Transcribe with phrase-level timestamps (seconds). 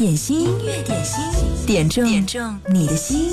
[0.00, 1.22] 点心，音乐点心，
[1.66, 3.32] 点中点中你的心。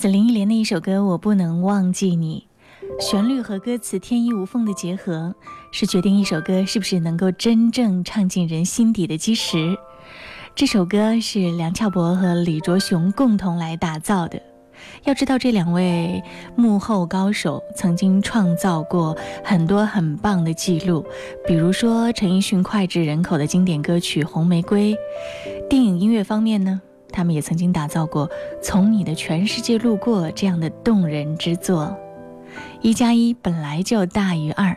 [0.00, 2.48] 在林忆莲的一首歌我不能忘记你
[2.98, 5.34] 旋律和歌词天衣无缝的结合
[5.72, 9.76] 是决定一首歌是不是能够真正唱进人心底的基石。
[10.54, 14.40] 这首歌是梁翘柏和李卓雄共同来打造的。
[15.04, 16.22] 要知道这两位
[16.56, 19.14] 幕后高手曾经创造过
[19.44, 21.04] 很多很棒的记录
[21.46, 24.96] 比如说陈奕迅脍炙人口的经典歌曲红玫瑰
[25.68, 26.80] 电影音乐方面呢？
[27.10, 28.28] 他们也曾经打造过
[28.62, 31.96] 《从你的全世界路过》这样的动人之作。
[32.80, 34.76] 一加一本来就大于二，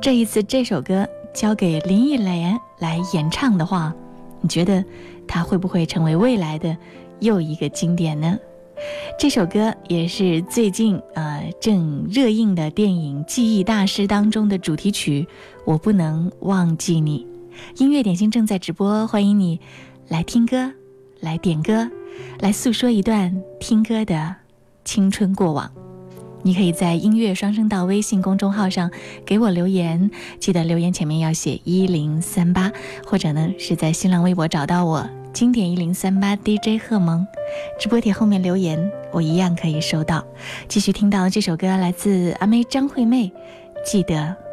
[0.00, 3.94] 这一次这首歌交给林忆莲来演唱的话，
[4.40, 4.84] 你觉得
[5.26, 6.76] 它会不会成为未来的
[7.18, 8.38] 又一个经典呢？
[9.18, 15.28] 这首歌也是最近呃正热映的电影《记忆大师》当中的主题曲，
[15.66, 17.26] 我不能忘记你。
[17.76, 19.60] 音乐点心正在直播，欢迎你
[20.08, 20.72] 来听歌，
[21.20, 21.88] 来点歌，
[22.40, 24.36] 来诉说一段听歌的
[24.84, 25.70] 青春过往。
[26.42, 28.90] 你可以在音乐双声道微信公众号上
[29.26, 32.72] 给我留言，记得留言前面要写一零三八，
[33.04, 35.06] 或者呢是在新浪微博找到我。
[35.32, 37.26] 经典一零三八 DJ 贺蒙，
[37.78, 40.24] 直播帖后面留言，我一样可以收到。
[40.66, 43.30] 继续听到这首歌，来自阿妹张惠妹，
[43.84, 44.49] 记得。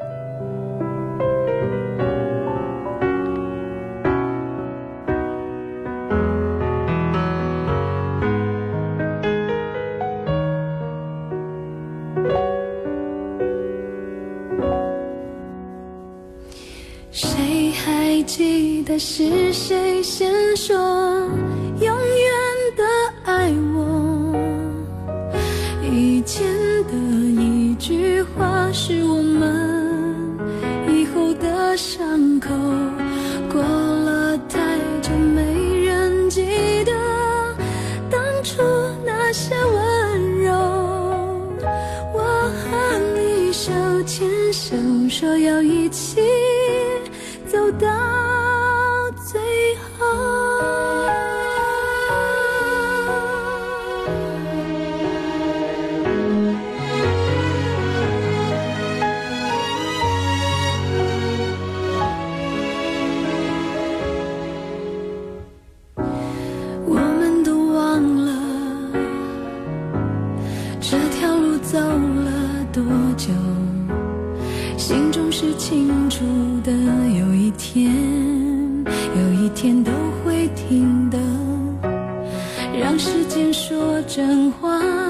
[83.68, 85.07] 说真话。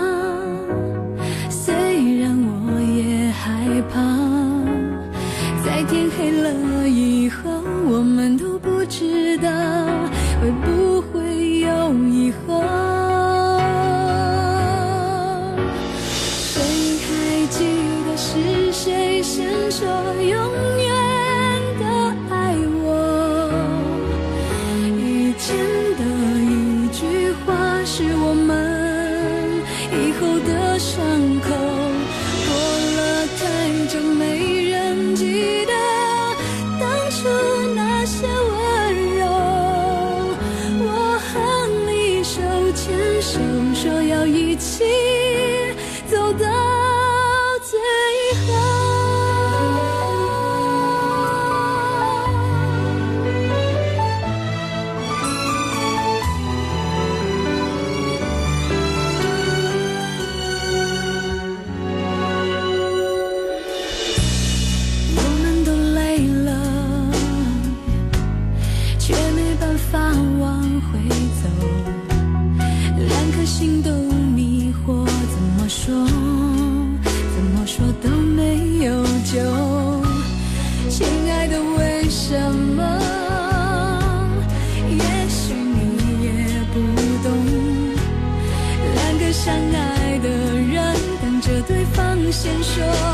[92.38, 93.07] 先说。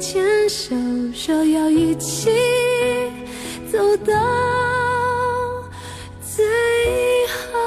[0.00, 0.74] 牵手
[1.12, 2.30] 说要一起
[3.70, 4.14] 走到
[6.22, 6.42] 最
[7.36, 7.60] 后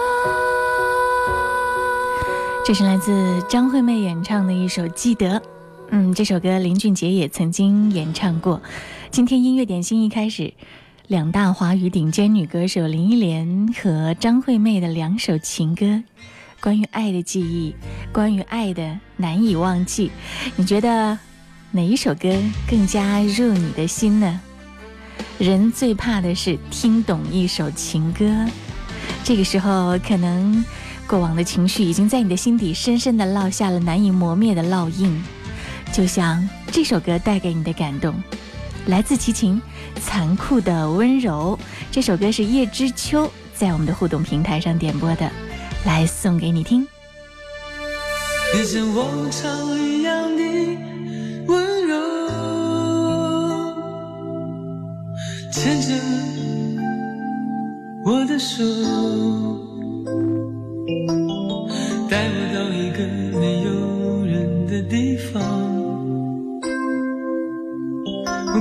[2.66, 5.40] 这是来自张惠妹演唱的一首《记得》。
[5.92, 8.60] 嗯，这首歌林俊杰也曾经演唱过。
[9.12, 10.52] 今天音乐点心一开始，
[11.06, 16.02] 两大华语顶尖女歌手林忆莲和张惠妹的两首情歌，
[16.60, 17.76] 关于爱的记忆，
[18.12, 20.10] 关于爱的难以忘记。
[20.56, 21.20] 你觉得
[21.76, 22.30] 哪一首歌
[22.70, 24.40] 更加入你的心呢？
[25.40, 28.26] 人最怕的是听懂一首情歌，
[29.24, 30.64] 这个时候可能。
[31.06, 35.22] 过往的情绪已经在你的心底深深的烙下了难以磨灭的烙印，
[35.92, 38.16] 就像这首歌带给你的感动，
[38.86, 39.62] 来自齐秦，
[40.00, 41.60] 《残酷的温柔》。
[41.92, 45.30] 这首歌是叶知秋在我们的互动平台上点播的，
[45.86, 46.88] 来送给你听。
[48.56, 50.44] 你像往常一样的
[55.54, 55.94] 牵着
[58.04, 58.64] 我的手。
[62.10, 63.06] 带我到一个
[63.40, 63.70] 没有
[64.26, 65.42] 人的地方，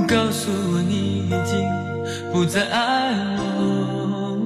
[0.07, 1.59] 告诉我你已经
[2.31, 4.37] 不再爱我。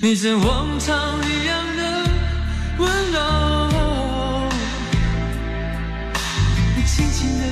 [0.00, 1.82] 你像往常一样的
[2.78, 3.18] 温柔，
[6.76, 7.42] 你轻轻地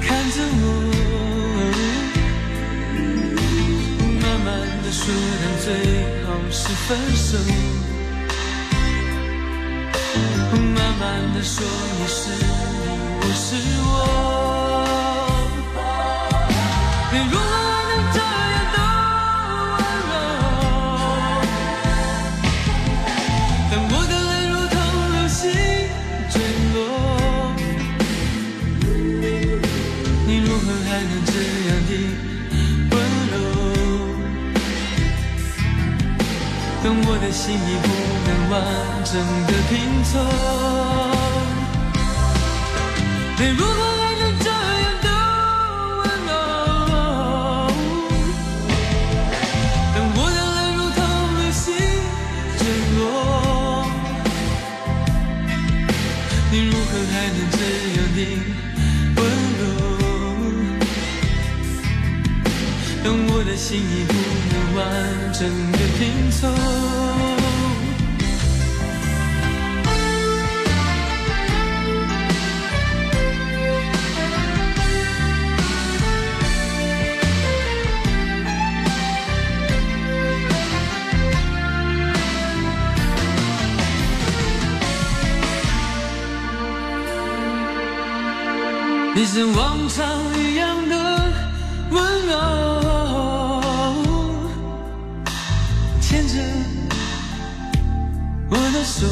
[0.00, 0.64] 看着我，
[5.06, 5.66] 慢的说，但最
[6.24, 7.38] 好是分手。
[10.74, 11.64] 慢慢的说，
[11.98, 12.44] 你是你，
[13.20, 13.46] 我是
[13.82, 13.86] 我。
[17.12, 17.55] 你如何
[37.36, 37.86] 心已不
[38.26, 38.54] 能完
[39.04, 39.12] 整
[39.46, 39.72] 的拼
[40.04, 40.10] 凑。
[43.38, 44.48] 你如何还能这
[44.82, 45.06] 样的
[45.98, 46.30] 温柔？
[49.94, 50.98] 当我的泪如同
[51.36, 51.64] 流星
[52.56, 52.60] 坠
[52.96, 52.98] 落，
[56.50, 57.60] 你如何还能这
[57.96, 58.18] 样的
[59.16, 59.20] 温
[59.58, 59.62] 柔？
[63.04, 64.12] 当我的心已不
[64.54, 66.46] 能完整的拼凑。
[89.14, 90.04] 你像往常
[90.38, 91.32] 一样的
[91.90, 92.75] 温柔，
[98.76, 99.06] 的手，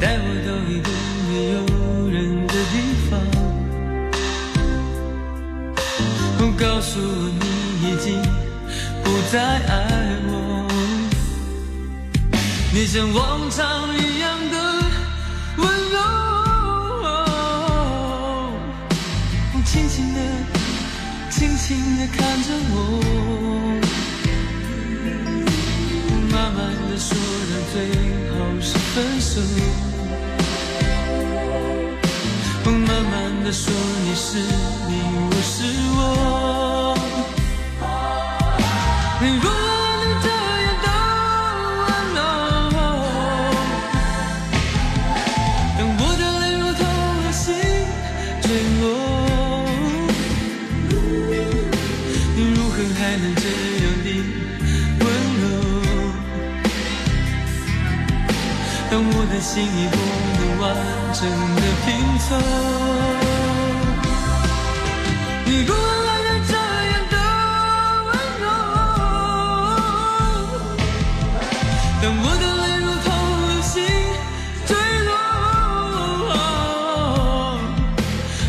[0.00, 0.88] 带我到一个
[1.28, 1.58] 没有
[2.08, 2.74] 人的地
[3.10, 3.12] 方，
[6.56, 7.04] 告诉我
[7.40, 7.44] 你
[7.90, 8.06] 已经
[9.02, 9.72] 不再爱
[10.28, 10.30] 我。
[12.72, 14.56] 你像往常一样的
[15.56, 15.96] 温柔。
[19.64, 20.18] 轻轻的，
[21.28, 23.53] 轻轻的看着我，
[26.98, 27.16] 说，
[27.50, 27.74] 到最
[28.30, 29.40] 后是分手。
[32.64, 33.72] 慢慢的说，
[34.04, 34.38] 你是
[34.88, 34.92] 你，
[35.30, 35.54] 我是
[35.96, 36.73] 我。
[59.34, 59.96] 的心已不
[60.38, 60.64] 能完
[61.12, 61.20] 整
[61.56, 61.86] 的拼
[62.20, 62.26] 凑
[65.44, 67.16] 你如何还能这样的
[68.06, 68.10] 温
[68.40, 68.46] 柔？
[72.00, 73.06] 当我的泪如同
[73.48, 73.74] 流星
[74.68, 74.70] 坠
[75.04, 75.10] 落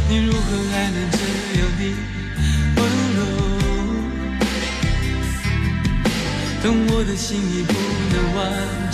[0.08, 0.39] 你如何
[0.72, 1.18] 还能这
[1.58, 1.82] 样的
[2.77, 2.80] 温
[3.15, 3.20] 柔
[6.62, 7.63] 当我的心已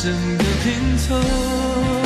[0.03, 2.00] 整的拼凑。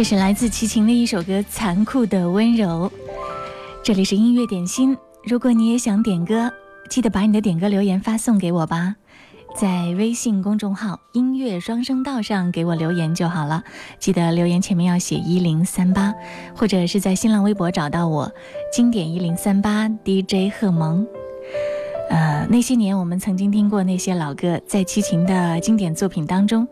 [0.00, 2.90] 这是来自齐秦的一首歌《残酷的温柔》。
[3.82, 6.50] 这里是音乐点心，如果你也想点歌，
[6.88, 8.96] 记得把你的点歌留言发送给我吧，
[9.54, 13.62] 在微信公众号“音乐双声道”上给我留言就好了。
[13.98, 16.14] 记得留言前面要写一零三八，
[16.56, 18.32] 或者是在新浪微博找到我
[18.72, 21.06] “经典一零三八 DJ 贺萌”。
[22.08, 26.66] 呃，那些年我们曾经听过那些老歌，在齐秦的经典作品当中。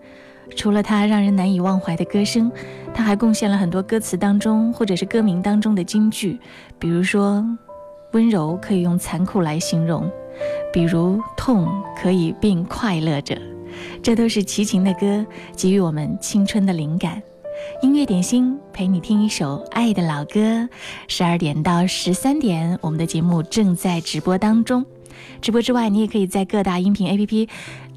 [0.56, 2.50] 除了他让人难以忘怀的歌声，
[2.92, 6.38] 他还贡献了很多歌词当中或者是歌名当中的金句，
[6.78, 7.44] 比如说
[8.12, 10.10] “温柔”可以用“残酷”来形容，
[10.72, 11.68] 比如“痛”
[12.00, 13.40] 可以并快乐着”，
[14.02, 15.24] 这都是齐秦的歌
[15.56, 17.22] 给予我们青春的灵感。
[17.82, 20.68] 音乐点心陪你听一首爱的老歌，
[21.08, 24.84] 十二点到十三点，我们的节目正在直播当中。
[25.40, 27.48] 直播之外，你也可以在各大音频 APP。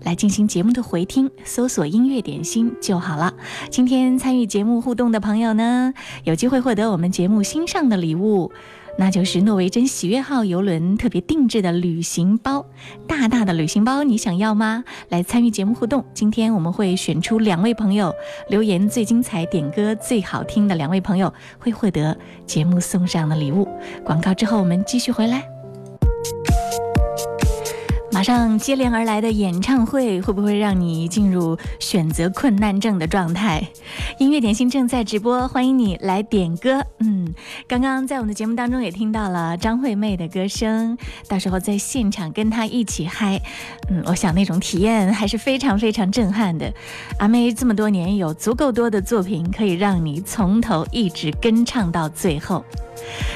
[0.04, 3.34] 来进行节目的回听，搜索“音乐点心”就好了。
[3.70, 5.94] 今天参与节目互动的朋友呢，
[6.24, 8.52] 有机会获得我们节目新上的礼物，
[8.98, 12.66] 那就是诺维珍喜悦号游轮特别定制的旅行包，
[13.08, 14.84] 大大的旅行包，你想要吗？
[15.10, 18.14] 来参与节目互动，今天我们会选出两位朋友，
[18.50, 23.68] 留言最精彩、点歌最好听的两位朋友会获得节目送上的礼物。
[24.04, 25.48] 广告之后，我们继续回来。
[28.22, 33.68] 马上接连而来的演唱会会不会让你进入选择困难症的状态？
[34.20, 36.86] 音乐点心正在直播，欢迎你来点歌。
[37.00, 37.34] 嗯，
[37.68, 40.96] 刚刚在我们的节目当中也听到了张惠妹的歌声，
[41.28, 43.42] 到时候在现场跟她一起嗨，
[43.90, 46.72] 嗯，我想那种体验还是非常非常震撼的。
[47.18, 52.64] 阿妹这么多年有足够多的作品可以让你从头一直跟唱到最后。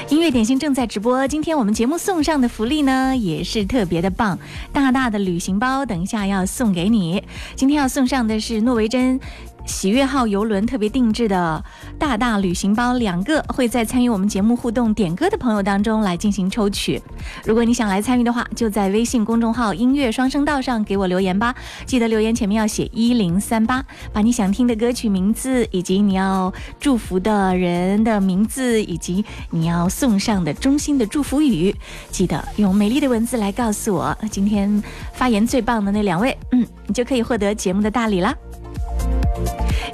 [0.08, 4.38] 音乐点心正在直播，今天我们节目送上的福利呢，也是特别的棒，
[4.72, 7.22] 大大的旅行包，等一下要送给你。
[7.54, 9.20] 今天要送上的是诺维珍。
[9.66, 11.62] 喜悦号游轮特别定制的
[11.98, 17.02] 大大旅行包两个，会在参与我们节目互动点歌的朋友当中来进行抽取。
[17.44, 21.54] 如果你想来参与的话，就在微信公众号“音乐双声道”上给我留言吧。
[21.84, 31.74] 记得留言前面要写一零三八，把你想听的歌曲名字，以及你要祝福的人的名字，以及你要送上的衷心的祝福语，
[32.10, 34.16] 记得用美丽的文字来告诉我。
[34.30, 38.32] 今天发言最棒的那两位，嗯，你就可以获得节目的大礼了。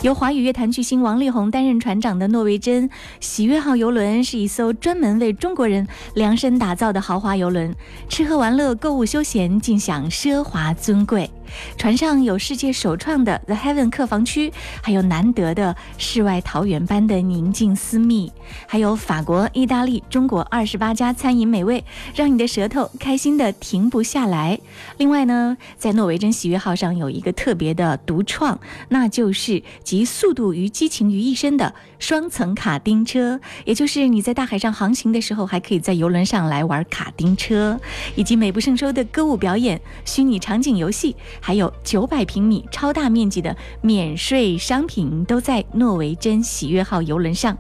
[0.03, 7.75] 由华语乐坛巨星王力宏担任船长的诺维珍喜悦号游轮是一艘专门为中国人量身打造的豪华游轮，
[8.09, 11.31] 吃喝玩乐、购物休闲尽享奢华尊贵。
[11.77, 18.33] 船上有世界首创的 The Heaven 客房区，还有难得的世外桃源般的宁静私密，
[18.67, 21.85] 还有法国、意大利、中国二十八家餐饮美味，
[22.15, 24.59] 让你的舌头开心的停不下来。
[24.99, 37.81] 另外呢，在诺维珍喜悦号上有一个特别的独创，那就是集速度与激情于一身的双层卡丁车，也就是你在大海上航行的时候，还可以在游轮上来玩卡丁车，
[38.15, 41.17] 以及美不胜收的歌舞表演、虚拟场景游戏。
[41.43, 47.59] 还有九百平米超大面积的免税商品都在诺维珍喜悦号游轮上。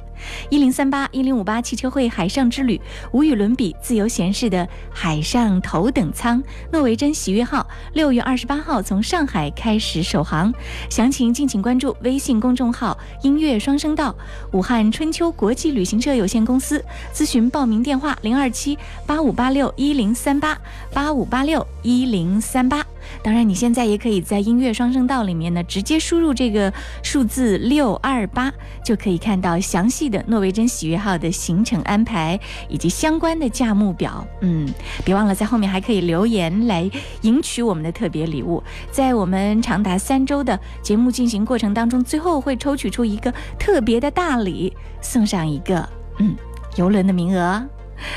[0.51, 6.40] 一零三八一零五八汽车会海上之旅，无与伦比、自由闲适的海上头等舱，
[6.71, 10.55] 诺维珍喜悦号六月二十八号从上海开始首航，
[10.88, 14.14] 详情敬请关注微信公众号“音乐双声道”。
[14.53, 20.57] 武汉春秋国际旅行社有限公司咨询报名电话：零二七八五八六一零三八
[20.95, 22.87] 八五八六一零三八。
[23.22, 26.72] 当然，你现在也可以在音乐双声道里面呢，直接输入这个
[27.03, 28.53] 数字六二八，
[28.85, 34.27] 就可以看到详细的诺维珍喜悦号的行程安排以及相关的价目表。
[34.40, 34.68] 嗯，
[35.05, 36.90] 别忘了在后面还可以留言来
[37.22, 38.62] 赢取我们的特别礼物。
[38.90, 46.35] 在我们长达三周的节目进行过程当中，最后会抽取出一个特别的大礼，送上一个嗯
[46.77, 47.62] 游轮的名额。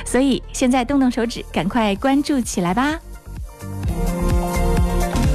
[0.04, 3.00] 所以现在动动手指，赶快关注起来吧。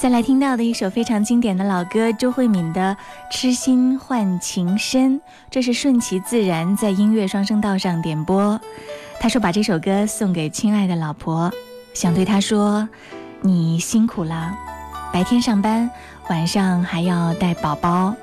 [0.00, 2.96] 再来听到的一首非常经典的老歌，周慧敏的
[3.30, 5.18] 《痴心换情深》，
[5.50, 8.58] 这是顺其自然在音乐双声道上点播。
[9.20, 11.52] 他说把这首歌送给亲爱的老婆，
[11.92, 12.88] 想对她说
[13.44, 14.56] ：“你辛苦了，
[15.12, 15.90] 白天上班，
[16.30, 18.14] 晚上还要带宝宝。”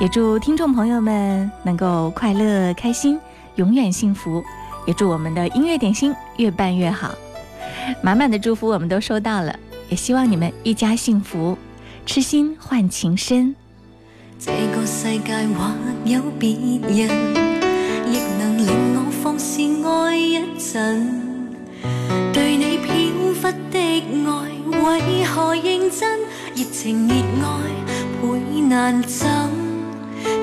[0.00, 3.20] 也祝听众朋友们能够快乐开心，
[3.56, 4.42] 永远幸福。
[4.86, 7.10] 也祝我们的音乐点心越办越好。
[8.00, 9.54] 满满的祝福我们都收到了。
[9.88, 11.56] 也希望你们一家幸福，
[12.04, 13.54] 痴心换情深。
[14.38, 15.72] 这个世界或
[16.04, 16.50] 有别
[16.82, 17.08] 人，
[18.12, 21.22] 亦能令我放肆爱一阵。
[22.32, 22.92] 对你飘
[23.40, 24.28] 忽的爱，
[24.82, 26.20] 为何认真？
[26.54, 27.60] 热情热爱
[28.20, 29.26] 倍难枕。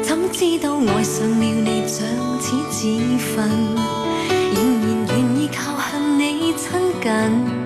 [0.02, 2.08] 怎知道爱上了你像
[2.40, 3.50] 似自焚，
[4.54, 7.63] 仍然愿意靠向你亲近。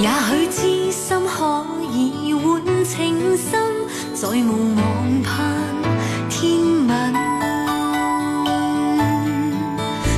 [0.00, 3.60] 也许痴心可以换情深，
[4.14, 5.28] 再无望盼
[6.30, 6.40] 天
[6.88, 6.90] 吻。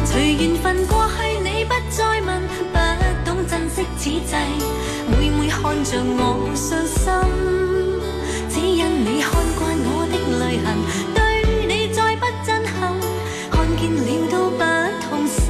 [0.04, 2.40] 随缘分过去，你不再问，
[2.72, 2.78] 不
[3.24, 4.36] 懂珍惜此际，
[5.10, 7.02] 每每看着我伤心，
[8.48, 10.78] 只因你看惯我的泪痕，
[11.12, 11.18] 对
[11.66, 12.94] 你再不震撼，
[13.50, 14.62] 看见了都不
[15.08, 15.42] 痛心，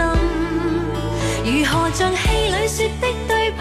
[1.45, 3.05] 如何像戏里说的？
[3.29, 3.61] 对白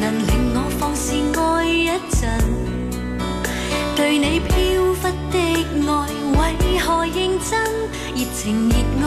[0.00, 2.28] 能令我放肆爱一阵。
[3.94, 4.50] 对你飘
[5.00, 5.36] 忽的
[5.86, 5.90] 爱，
[6.38, 7.50] 为何认真？
[8.14, 8.74] 热情热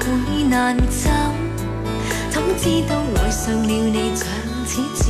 [0.00, 0.04] 倍
[0.44, 1.12] 难枕，
[2.30, 4.26] 怎知道爱上了你像
[4.66, 5.02] 此自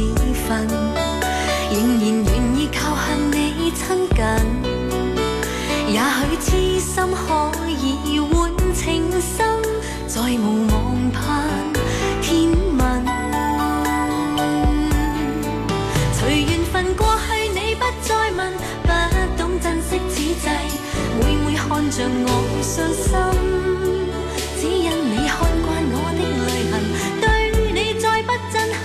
[0.47, 0.67] 焚，
[1.71, 3.79] 仍然愿意靠恨你亲
[4.15, 4.19] 近。
[5.89, 6.49] 也许痴
[6.81, 7.29] 心可
[7.69, 8.29] 以换
[8.75, 9.39] 情深，
[10.07, 10.80] 再无望。
[21.91, 22.27] 像我
[22.63, 23.11] 伤心，
[24.61, 26.73] 只因你看惯我的泪痕，
[27.21, 27.25] 对
[27.73, 28.81] 你再不真恳，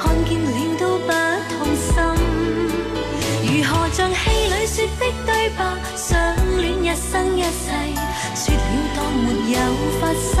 [0.00, 0.48] 看见了
[0.80, 1.12] 都不
[1.52, 1.92] 痛心。
[3.44, 5.60] 如何像戏里说的对白，
[5.94, 6.08] 想
[6.56, 7.68] 恋一生一世，
[8.34, 8.58] 说了
[8.96, 9.56] 当没有
[10.00, 10.40] 发生，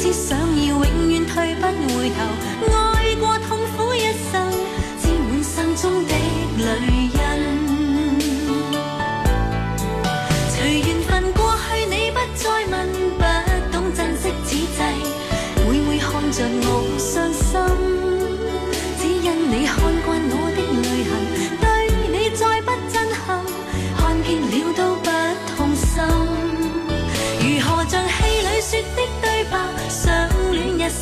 [0.00, 1.66] 只想要永远退不
[1.98, 2.85] 回头。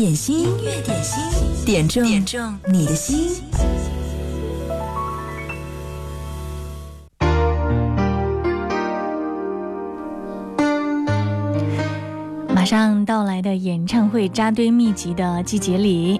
[0.00, 1.22] 点心，音乐点心，
[1.66, 3.28] 点中点中你的心。
[12.48, 16.18] 马上到来的演唱会扎堆密集的季节里，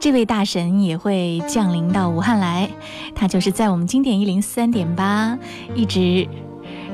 [0.00, 2.68] 这位大神也会降临到武汉来。
[3.14, 5.38] 他就是在我们经典一零三点八
[5.76, 6.26] 一直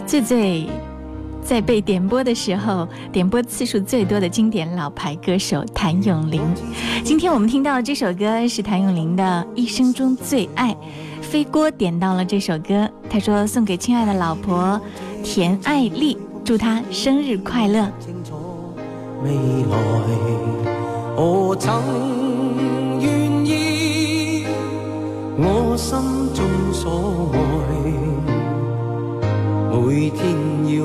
[0.07, 0.67] 最最。
[1.49, 6.43] 在被点播的时候，点播次数最多的经典老牌歌手谭咏麟。
[7.03, 10.77] 今天我们听到的这首歌是谭咏麟的一生中最爱。
[11.23, 14.79] 飞锅点到了这首歌，他说送给亲爱的老婆
[15.25, 17.91] 田爱丽，祝她生日快乐。
[19.25, 19.79] 未来，
[21.17, 21.83] 我曾
[23.01, 23.11] 愿
[23.47, 24.45] 意，
[25.39, 25.99] 我心
[26.35, 27.41] 中所爱，
[29.73, 30.37] 每天
[30.77, 30.85] 要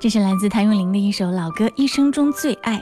[0.00, 2.76] 这是来自谭咏麟的一首老歌《一生中最爱》。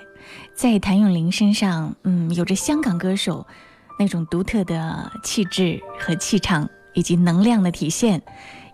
[0.54, 3.46] 在谭咏麟身上，嗯，有着香港歌手
[3.98, 8.20] 那种独特的气质和气场，以及能量的体现。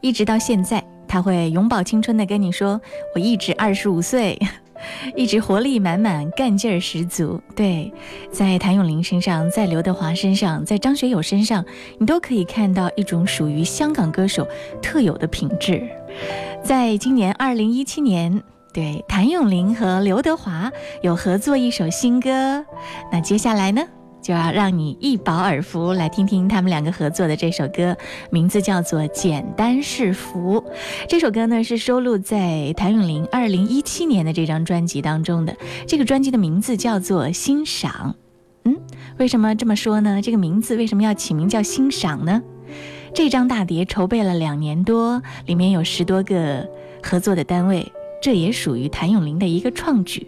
[0.00, 2.80] 一直到现在，他会永葆青春的跟你说
[3.14, 4.36] ：“我一直二十五岁，
[5.14, 7.94] 一直活力满满，干劲儿十足。”对，
[8.32, 11.64] 在谭咏麟身上，在刘德华身上，在张学友身上，
[11.96, 14.48] 你都可以看到一种属于香港歌手
[14.82, 15.88] 特有的品质。
[16.64, 18.40] 在今年二零一七年，
[18.72, 20.70] 对谭咏麟和刘德华
[21.02, 22.64] 有合作一首新歌。
[23.10, 23.82] 那接下来呢，
[24.22, 27.96] 就要让你一饱耳福，来听听他们两个合作的这首歌，
[28.30, 30.60] 名字叫做《简单是福》。
[31.08, 35.56] 这首歌呢是收录在谭咏麟二零一七年的这张专辑当中的。
[35.88, 38.14] 这个专辑的名字叫做《欣赏》。
[38.70, 38.76] 嗯，
[39.18, 40.22] 为什么这么说呢？
[40.22, 42.40] 这个名字为什么要起名叫欣赏呢？
[43.14, 46.66] 这张大碟筹备了两年多，里面有十多个
[47.02, 50.26] 合作的单位，这也属于谭咏麟的一个创举。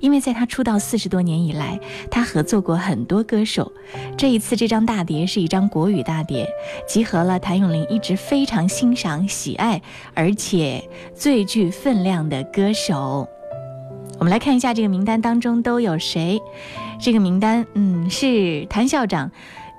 [0.00, 1.78] 因为在他出道四十多年以来，
[2.10, 3.72] 他合作过很多歌手。
[4.16, 6.48] 这一次这张大碟是一张国语大碟，
[6.86, 9.80] 集合了谭咏麟一直非常欣赏、喜爱，
[10.14, 10.82] 而且
[11.14, 13.28] 最具分量的歌手。
[14.18, 16.40] 我们来看一下这个名单当中都有谁。
[17.00, 19.30] 这个名单，嗯，是谭校长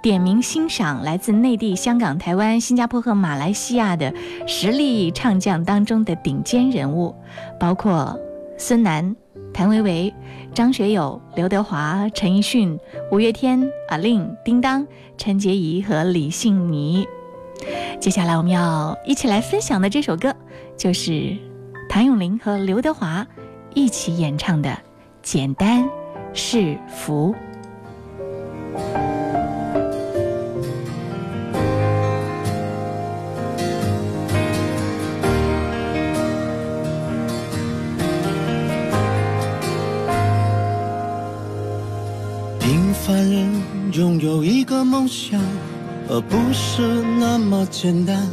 [0.04, 4.14] 点名欣赏来自内地、香港、台湾、新加坡和马来西亚的
[4.46, 7.16] 实力唱将当中的顶尖人物，
[7.58, 8.20] 包括
[8.58, 9.16] 孙楠、
[9.54, 10.14] 谭维维、
[10.54, 12.78] 张学友、刘德华、陈奕迅、
[13.14, 14.86] 五月天、阿令、叮当、
[15.18, 17.08] 陈洁仪和李信妮。
[17.98, 20.36] 接下来我们要一起来分享的这首歌，
[20.76, 21.38] 就是
[21.88, 23.26] 谭咏麟和刘德华
[23.74, 24.70] 一起演唱的
[25.22, 25.90] 《简单
[26.34, 27.34] 是福》。
[43.32, 43.48] 人
[43.94, 45.40] 拥有一个梦想，
[46.10, 46.82] 而不是
[47.20, 48.28] 那么简单。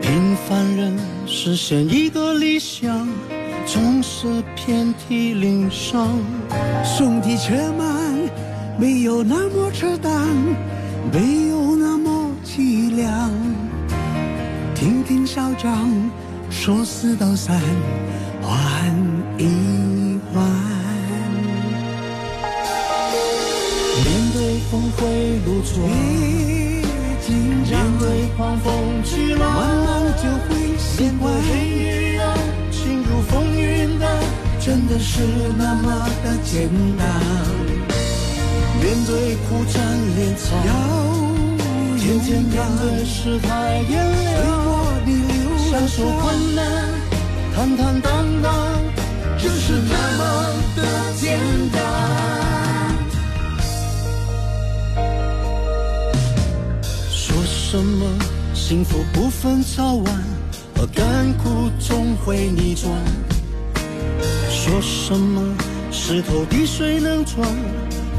[0.00, 3.08] 平凡人实现一个理想，
[3.66, 6.08] 总是遍体鳞伤。
[6.84, 7.86] 兄弟且慢，
[8.78, 10.12] 没有那么扯淡，
[11.12, 13.30] 没有那么凄凉。
[14.74, 15.90] 听听校长
[16.50, 17.60] 说四道三，
[18.40, 18.58] 缓
[19.36, 19.44] 一
[24.98, 25.86] 会露出，
[27.70, 28.72] 面对狂风
[29.04, 31.32] 巨浪，慢慢就会习惯。
[31.32, 32.36] 黑与暗，
[32.72, 34.04] 侵入风云的，
[34.60, 35.22] 真的是
[35.56, 37.06] 那么的简单。
[38.82, 39.76] 面对苦战
[40.16, 40.70] 连草，要
[41.96, 43.48] 天天面勇敢，对世态
[43.88, 44.68] 炎凉，我
[45.06, 45.38] 逆流
[45.70, 46.60] 享受困难，
[47.54, 48.08] 坦坦荡
[48.42, 48.46] 荡，
[49.38, 50.20] 就是那么
[50.76, 50.78] 的
[51.20, 51.38] 简
[51.72, 52.27] 单。
[57.70, 58.06] 什么
[58.54, 60.24] 幸福不分早晚，
[60.76, 62.90] 而甘苦总会逆转。
[64.48, 65.54] 说什么
[65.92, 67.46] 石头滴水能穿，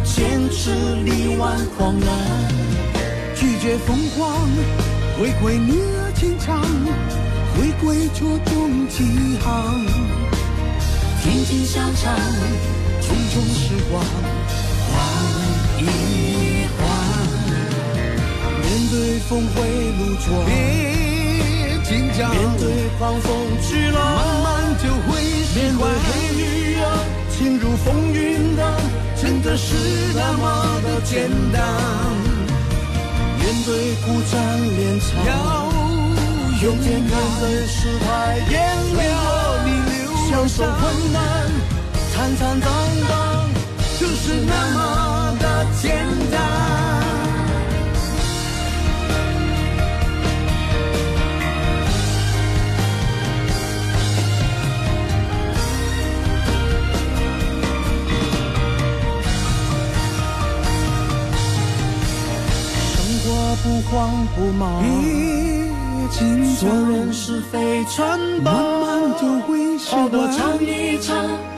[0.04, 0.70] 坚持
[1.04, 2.08] 力挽狂澜。
[3.36, 4.48] 拒绝疯狂，
[5.18, 6.62] 回归女儿情长，
[7.58, 9.04] 回归做重几
[9.40, 9.86] 行。
[11.24, 12.16] 听听小唱，
[13.02, 14.06] 匆匆时光
[14.92, 16.19] 换一。
[18.90, 19.62] 对峰回
[20.00, 20.52] 路转，别
[21.84, 23.30] 紧张，面对狂风
[23.62, 24.48] 巨浪，慢慢
[24.82, 25.94] 就会习面对惯。
[25.94, 26.42] 黑雨
[26.82, 26.84] 啊，
[27.30, 28.62] 轻如风云的，
[29.22, 29.76] 真的是
[30.16, 31.62] 那么的简单。
[33.38, 34.36] 面对孤战
[34.76, 35.32] 连草，要
[36.64, 38.58] 勇天天面敢，对世态炎
[38.98, 39.06] 流
[40.32, 41.22] 享受困难，
[42.16, 42.68] 坦坦荡
[43.08, 43.50] 荡，
[44.00, 45.94] 就是那么的简
[46.32, 46.89] 单。
[63.62, 64.90] 不慌不忙，别
[66.12, 70.58] 紧做张，人是非穿帮，慢慢就会习好的尝。
[70.64, 71.16] 一尝，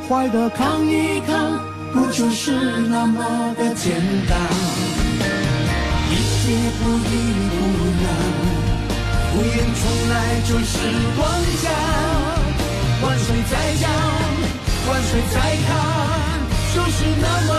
[0.10, 1.60] 坏的扛一扛，
[1.94, 2.52] 不就是
[2.90, 4.40] 那么的简单？
[6.10, 7.10] 一切不易
[7.54, 7.58] 不
[8.02, 8.06] 难，
[9.32, 9.48] 敷衍
[9.80, 10.14] 从来
[10.48, 10.72] 就是
[11.20, 11.22] 妄
[11.62, 11.64] 想。
[13.04, 13.90] 万水再讲，
[14.90, 15.36] 万水再
[15.68, 15.70] 看，
[16.74, 17.52] 就是那么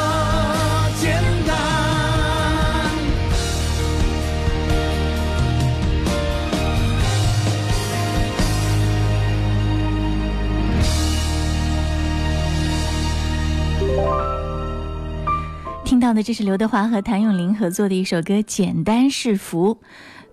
[15.93, 19.75] 听到的这是刘德华和谭咏麟合作的一首歌《简单是福》。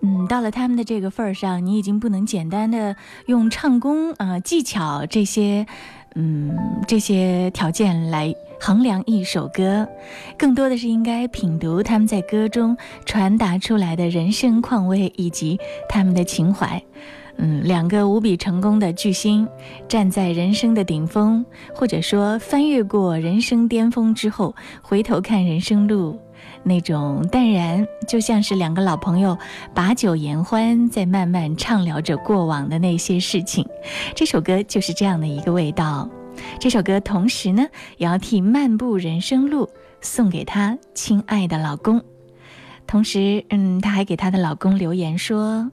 [0.00, 2.96] 嗯，到了他们的这个份儿上，你已经不能简单的
[3.26, 5.66] 用唱功啊、技巧这些，
[6.14, 6.56] 嗯，
[6.88, 9.86] 这些条件来衡量一首歌，
[10.38, 15.58] 更多的是应该品读他们在歌中传达出来的人生况味以及
[15.90, 16.82] 他们的情怀。
[17.42, 19.48] 嗯，两个无比成功的巨星，
[19.88, 21.42] 站在人生的顶峰，
[21.74, 26.20] 或者说翻越过人生巅峰之后，回头看人生路，
[26.62, 29.38] 那种淡然，就像是两个老朋友
[29.74, 33.66] 把酒言欢，在慢慢畅聊着过往的那些事情。
[34.14, 36.10] 这首歌就是这样的一个味道。
[36.58, 37.66] 这首歌同时呢，
[37.96, 39.66] 也要替漫步人生路
[40.02, 42.02] 送给她亲爱的老公。
[42.86, 45.70] 同时，嗯，她还给她的老公留言说。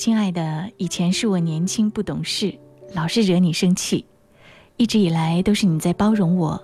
[0.00, 2.58] 亲爱的，以前是我年轻不懂事，
[2.94, 4.06] 老是惹你生气。
[4.78, 6.58] 一直以来都是你在包容我，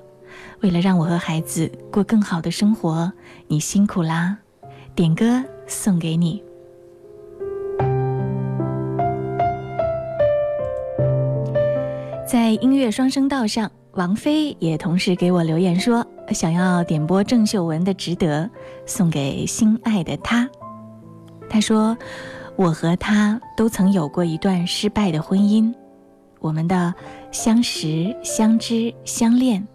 [0.63, 3.13] 为了让我和孩子过更好的生活，
[3.47, 4.39] 你辛苦啦。
[4.95, 6.43] 点歌送给你。
[12.27, 18.45] 在音乐双声道上，王菲也同时给我留言说，想要点播郑秀文的《值得》，
[18.87, 20.49] 送给心爱的他。
[21.51, 21.97] 他说
[22.57, 25.73] ：“我和他都曾有过一段失败的婚姻，
[26.41, 26.95] 我们的
[27.31, 29.67] 相识、相知、相恋，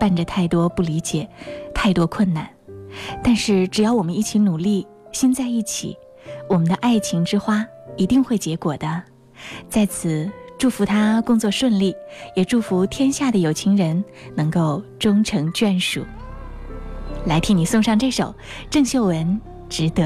[0.00, 1.28] 伴着太多不理解，
[1.74, 2.48] 太多困难。
[3.22, 5.96] 但是只要我们一起努力，心在一起，
[6.48, 7.66] 我们的爱情之花
[7.96, 9.02] 一定会结果的。”
[9.68, 10.30] 在此。
[10.56, 11.94] 祝福他工作顺利，
[12.36, 14.02] 也祝福天下的有情人
[14.36, 16.02] 能够终成眷属。
[17.26, 18.32] 来替你送上这首
[18.70, 19.26] 郑秀文
[19.68, 20.04] 《值得》。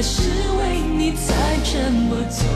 [0.00, 0.30] 那是
[0.60, 2.47] 为你才这么做。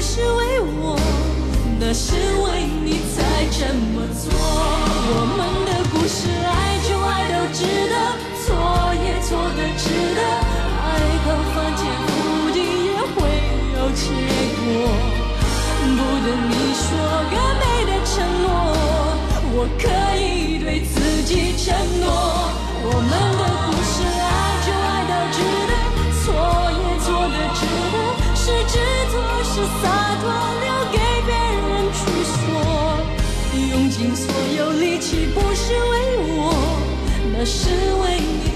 [0.00, 0.96] 是为我，
[1.78, 3.16] 那是为你才
[3.50, 4.24] 这么做。
[4.32, 7.94] 我们的故事，爱就爱到值得，
[8.40, 8.46] 错
[9.04, 9.84] 也错的值
[10.16, 10.20] 得，
[10.80, 10.88] 爱
[11.26, 12.08] 到翻天覆
[12.54, 13.16] 地也会
[13.76, 14.04] 有结
[14.56, 14.64] 果。
[15.96, 16.86] 不等你说
[17.32, 18.46] 个美的承诺，
[19.52, 19.84] 我可
[20.16, 20.94] 以对自
[21.24, 21.66] 己承
[22.00, 22.04] 诺。
[22.88, 23.75] 我们的故
[37.38, 37.68] 那是
[38.00, 38.55] 为你。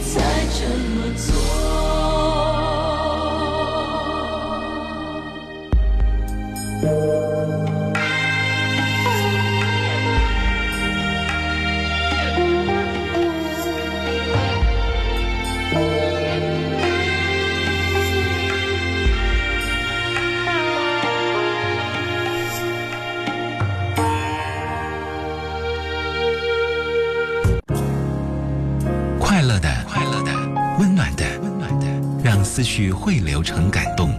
[32.61, 34.11] 思绪汇流成感动。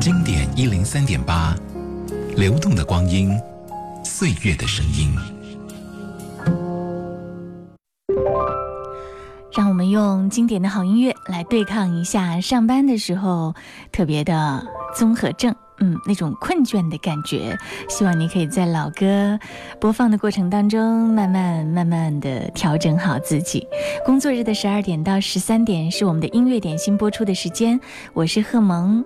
[0.00, 1.54] 经典一零三点八，
[2.34, 3.38] 流动的光阴，
[4.02, 5.14] 岁月的声音。
[9.54, 13.54] 让我们用经典的好音乐来对抗一下上班的时候
[13.92, 15.54] 特别的综合症。
[15.82, 17.58] 嗯，那种困倦的感觉，
[17.88, 19.36] 希望你可以在老歌
[19.80, 23.66] 播放的过程当中，慢慢慢慢的调整好自己。
[24.06, 27.80] 工作日的十二点到十三点是我们的音乐点心播出的时间，
[28.12, 29.04] 我是贺萌，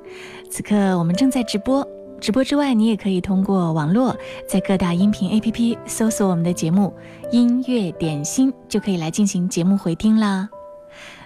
[0.51, 1.87] 此刻我们正在直播。
[2.21, 4.15] 直播之外，你也可以通过网络，
[4.47, 6.93] 在各大音频 APP 搜索我们的节目
[7.31, 10.56] 《音乐点心》，就可以来进行节目回听啦。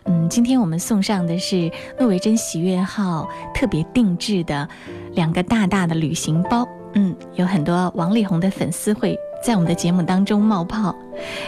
[0.04, 4.68] 嗯，今天我们送上的是诺维珍喜悦号特别定制的
[5.14, 6.66] 两个大大的旅行包。
[6.94, 10.94] 嗯，有很多王力宏的粉丝会在我们的节目当中冒泡，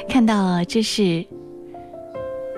[0.08, 1.24] 看到这是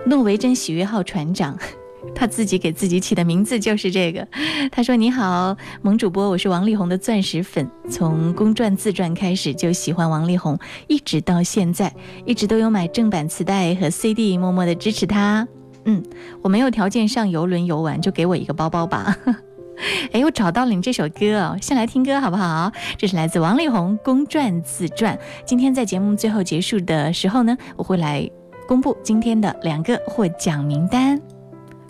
[0.04, 1.58] 诺维珍喜悦号船长，
[2.14, 4.28] 他自己给自己起的名字就是这个。
[4.70, 11.90] 他说：“你好，萌主播，我是王力宏的钻石粉，从公转自传开始就喜欢王力宏，一直到现在，
[12.26, 15.48] 一直都有买正版磁带和 CD，默默的支持他。”
[15.84, 16.02] 嗯，
[16.42, 19.16] 我没有条件上游轮游玩，就给我一个包包吧。
[20.12, 22.70] 哎，我找到了你这首歌哦，先来听歌好不好？
[22.96, 25.16] 这是来自王力宏《公转自传》。
[25.44, 28.28] 今天在节目最后结束的时候呢，我会来
[28.68, 31.18] 公布今天的两个获奖名单，《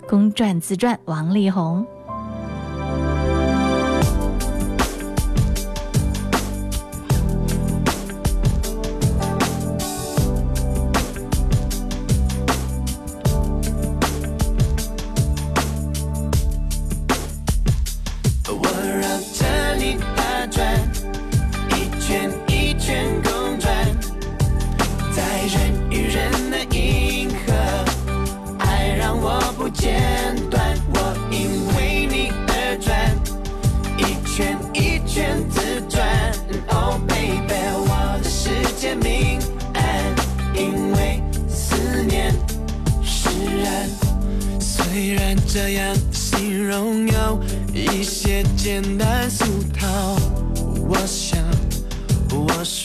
[0.09, 1.85] 公转自传》王力宏。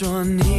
[0.03, 0.50] 说你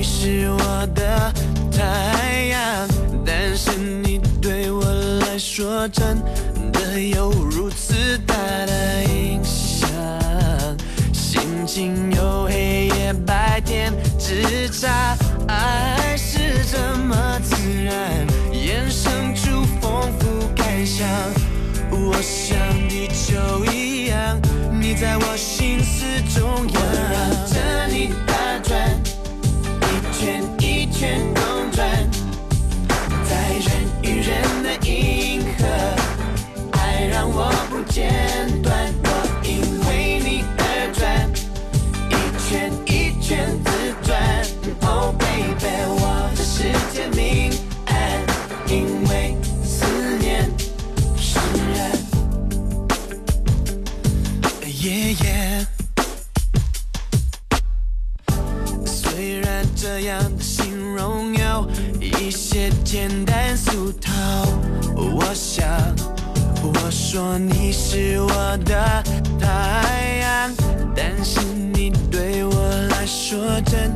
[67.12, 69.04] 说你是我的
[69.38, 70.50] 太阳
[70.96, 71.40] 但是
[71.74, 73.92] 你对我来说真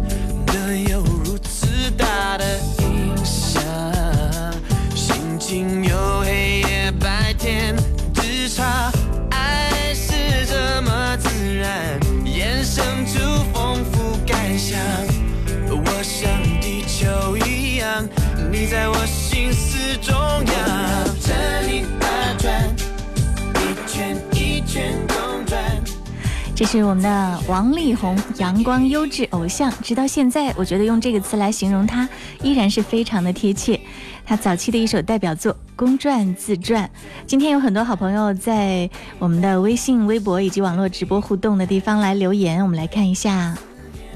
[26.66, 29.72] 是我们的王力宏，阳光优质偶像。
[29.82, 32.08] 直到现在，我觉得用这个词来形容他，
[32.42, 33.80] 依然是非常的贴切。
[34.24, 36.84] 他早期的一首代表作《公转自传》。
[37.24, 38.90] 今天有很多好朋友在
[39.20, 43.56] 我们的微信、微博以及网络直播互动的地方来留言，我们来看一下。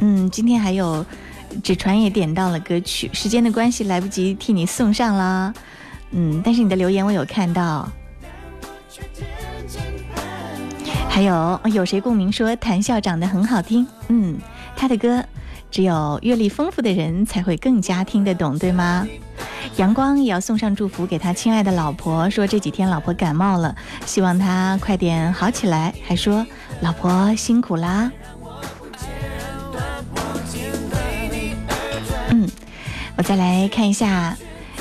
[0.01, 1.07] 嗯，今天还有
[1.63, 5.55] 纸船也点到了歌曲，时间的关系来不及替你送上了。
[6.11, 7.89] 嗯，但是你的留言我有看到。
[11.13, 13.85] 还有有谁共鸣说谭笑长得很好听？
[14.09, 14.39] 嗯，
[14.77, 15.23] 他的歌
[15.69, 19.07] 只有阅历丰富的人才会更加听得懂，对吗？
[19.77, 23.75] 阳光也要送上祝福给他亲爱的老婆，说这几天老婆感冒了，
[24.07, 25.93] 希望他快点好起来。
[26.07, 26.47] 还说
[26.81, 28.11] 老婆辛苦啦。
[32.31, 32.49] 嗯，
[33.17, 34.37] 我再来看一下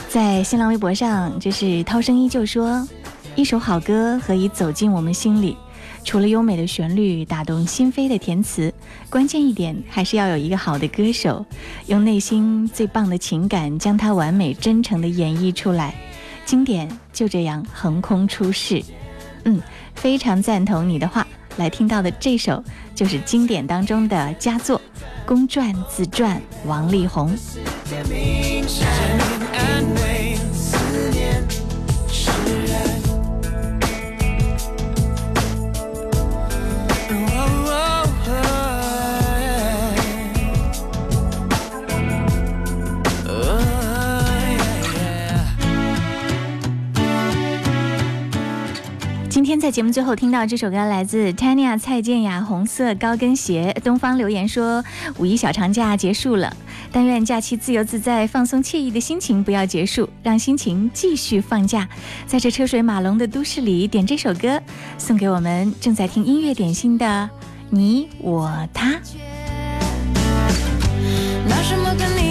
[0.07, 2.87] 在新浪微博上，这是涛声依旧说，
[3.35, 5.57] 一首好歌何以走进我们心里？
[6.03, 8.73] 除了优美的旋律、打动心扉的填词，
[9.09, 11.45] 关键一点还是要有一个好的歌手，
[11.87, 15.93] 用内心最棒的情感将它完美真诚地演绎出来。
[16.45, 18.83] 经典就这样横空出世。
[19.45, 19.61] 嗯，
[19.93, 21.25] 非常赞同你的话。
[21.57, 22.63] 来听到的这首
[22.95, 24.79] 就是经典当中的佳作
[25.25, 26.37] 《公传自传》，
[26.67, 27.35] 王力宏。
[49.49, 53.73] 今天在节目最后听到这首歌，来自 Tanya 蔡健雅《红色高跟鞋》。
[53.81, 54.85] 东方留言说，
[55.17, 56.55] 五一小长假结束了，
[56.91, 61.89] 但愿假期自由自在、放松惬意的心情不要结束，让心情继续放假。
[62.27, 64.61] 在这车水马龙的都市里，点这首歌
[64.99, 67.27] 送给我们正在听音乐点心的
[67.71, 68.99] 你、我、他。
[71.47, 72.28] 拿什么跟你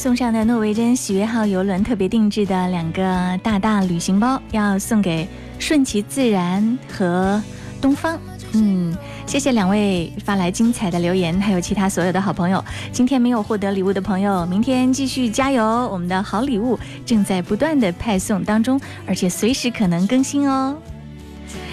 [0.00, 5.28] 送上的诺维珍喜悦号游轮特别定制的两个大大旅行包，要送给
[5.58, 7.38] 顺其自然和
[7.82, 8.18] 东方。
[8.52, 8.96] 嗯，
[9.26, 12.64] 谢谢两位发来精彩的留言，还有其他所有的好朋友。
[12.90, 15.62] 今天没有获得礼物的朋友，明天继续加油！
[15.92, 20.74] 我们的好礼物正在不断的派送当中，而且随时可能更新哦。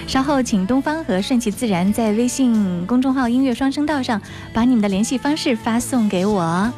[0.06, 4.22] 稍后请东方和顺其自然在微信公众号“音乐双声道”上
[4.52, 6.70] 把你们的联系方式发送给我。